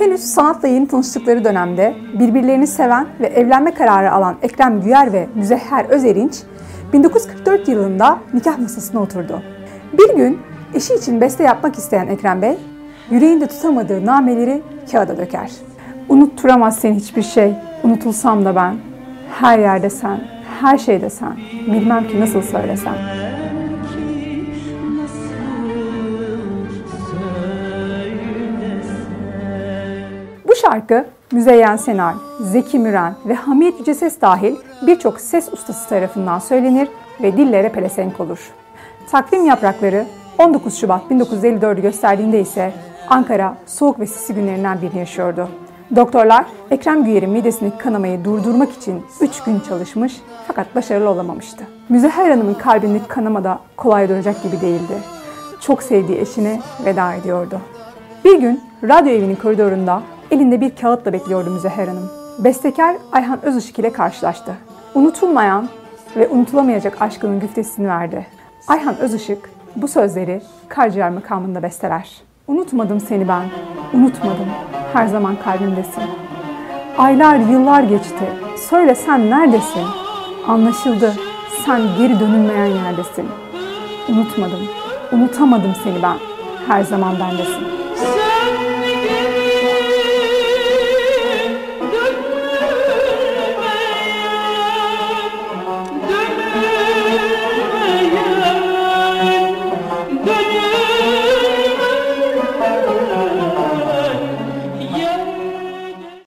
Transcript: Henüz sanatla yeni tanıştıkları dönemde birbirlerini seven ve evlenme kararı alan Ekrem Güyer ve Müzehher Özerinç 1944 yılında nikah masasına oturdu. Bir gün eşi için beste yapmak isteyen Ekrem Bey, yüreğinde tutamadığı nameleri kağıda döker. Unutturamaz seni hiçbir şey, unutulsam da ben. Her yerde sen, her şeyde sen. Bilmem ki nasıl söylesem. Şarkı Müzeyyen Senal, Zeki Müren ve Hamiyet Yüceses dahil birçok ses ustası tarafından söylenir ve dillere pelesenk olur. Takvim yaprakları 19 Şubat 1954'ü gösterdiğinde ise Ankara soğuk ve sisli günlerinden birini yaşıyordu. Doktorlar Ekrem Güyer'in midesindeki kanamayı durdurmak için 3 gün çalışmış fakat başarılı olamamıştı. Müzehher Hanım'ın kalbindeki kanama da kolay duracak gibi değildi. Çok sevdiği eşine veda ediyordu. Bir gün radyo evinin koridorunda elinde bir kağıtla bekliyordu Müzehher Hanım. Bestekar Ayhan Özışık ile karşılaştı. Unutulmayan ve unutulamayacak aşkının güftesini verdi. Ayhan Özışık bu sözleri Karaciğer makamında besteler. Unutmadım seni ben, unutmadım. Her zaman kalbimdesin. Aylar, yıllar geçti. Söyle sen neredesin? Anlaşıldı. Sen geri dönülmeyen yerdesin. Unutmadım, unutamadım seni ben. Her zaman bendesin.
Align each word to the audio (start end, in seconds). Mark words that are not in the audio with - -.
Henüz 0.00 0.20
sanatla 0.20 0.68
yeni 0.68 0.88
tanıştıkları 0.88 1.44
dönemde 1.44 1.94
birbirlerini 2.18 2.66
seven 2.66 3.06
ve 3.20 3.26
evlenme 3.26 3.74
kararı 3.74 4.12
alan 4.12 4.36
Ekrem 4.42 4.80
Güyer 4.80 5.12
ve 5.12 5.28
Müzehher 5.34 5.84
Özerinç 5.84 6.42
1944 6.92 7.68
yılında 7.68 8.18
nikah 8.34 8.58
masasına 8.58 9.00
oturdu. 9.00 9.42
Bir 9.92 10.16
gün 10.16 10.38
eşi 10.74 10.94
için 10.94 11.20
beste 11.20 11.44
yapmak 11.44 11.78
isteyen 11.78 12.06
Ekrem 12.06 12.42
Bey, 12.42 12.58
yüreğinde 13.10 13.46
tutamadığı 13.46 14.06
nameleri 14.06 14.62
kağıda 14.92 15.16
döker. 15.16 15.50
Unutturamaz 16.08 16.78
seni 16.78 16.96
hiçbir 16.96 17.22
şey, 17.22 17.54
unutulsam 17.84 18.44
da 18.44 18.56
ben. 18.56 18.76
Her 19.40 19.58
yerde 19.58 19.90
sen, 19.90 20.20
her 20.60 20.78
şeyde 20.78 21.10
sen. 21.10 21.36
Bilmem 21.66 22.08
ki 22.08 22.20
nasıl 22.20 22.42
söylesem. 22.42 22.94
Şarkı 30.70 31.04
Müzeyyen 31.32 31.76
Senal, 31.76 32.14
Zeki 32.40 32.78
Müren 32.78 33.14
ve 33.26 33.34
Hamiyet 33.34 33.78
Yüceses 33.78 34.20
dahil 34.20 34.56
birçok 34.86 35.20
ses 35.20 35.52
ustası 35.52 35.88
tarafından 35.88 36.38
söylenir 36.38 36.88
ve 37.22 37.36
dillere 37.36 37.68
pelesenk 37.68 38.20
olur. 38.20 38.50
Takvim 39.10 39.46
yaprakları 39.46 40.06
19 40.38 40.78
Şubat 40.78 41.02
1954'ü 41.10 41.82
gösterdiğinde 41.82 42.40
ise 42.40 42.72
Ankara 43.08 43.56
soğuk 43.66 44.00
ve 44.00 44.06
sisli 44.06 44.34
günlerinden 44.34 44.82
birini 44.82 44.98
yaşıyordu. 44.98 45.48
Doktorlar 45.96 46.44
Ekrem 46.70 47.04
Güyer'in 47.04 47.30
midesindeki 47.30 47.78
kanamayı 47.78 48.24
durdurmak 48.24 48.72
için 48.72 49.02
3 49.20 49.42
gün 49.42 49.60
çalışmış 49.60 50.20
fakat 50.46 50.74
başarılı 50.74 51.08
olamamıştı. 51.08 51.64
Müzehher 51.88 52.30
Hanım'ın 52.30 52.54
kalbindeki 52.54 53.08
kanama 53.08 53.44
da 53.44 53.58
kolay 53.76 54.08
duracak 54.08 54.42
gibi 54.42 54.60
değildi. 54.60 54.94
Çok 55.60 55.82
sevdiği 55.82 56.18
eşine 56.18 56.60
veda 56.84 57.14
ediyordu. 57.14 57.60
Bir 58.24 58.40
gün 58.40 58.62
radyo 58.82 59.12
evinin 59.12 59.36
koridorunda 59.36 60.02
elinde 60.30 60.60
bir 60.60 60.76
kağıtla 60.76 61.12
bekliyordu 61.12 61.50
Müzehher 61.50 61.88
Hanım. 61.88 62.10
Bestekar 62.38 62.96
Ayhan 63.12 63.44
Özışık 63.44 63.78
ile 63.78 63.92
karşılaştı. 63.92 64.52
Unutulmayan 64.94 65.68
ve 66.16 66.28
unutulamayacak 66.28 67.02
aşkının 67.02 67.40
güftesini 67.40 67.88
verdi. 67.88 68.26
Ayhan 68.68 68.98
Özışık 68.98 69.50
bu 69.76 69.88
sözleri 69.88 70.42
Karaciğer 70.68 71.10
makamında 71.10 71.62
besteler. 71.62 72.22
Unutmadım 72.48 73.00
seni 73.00 73.28
ben, 73.28 73.42
unutmadım. 73.94 74.48
Her 74.92 75.06
zaman 75.06 75.36
kalbimdesin. 75.44 76.02
Aylar, 76.98 77.36
yıllar 77.36 77.82
geçti. 77.82 78.24
Söyle 78.70 78.94
sen 78.94 79.30
neredesin? 79.30 79.84
Anlaşıldı. 80.48 81.12
Sen 81.66 81.80
geri 81.98 82.20
dönülmeyen 82.20 82.66
yerdesin. 82.66 83.26
Unutmadım, 84.08 84.60
unutamadım 85.12 85.72
seni 85.84 86.02
ben. 86.02 86.16
Her 86.68 86.82
zaman 86.82 87.14
bendesin. 87.20 87.79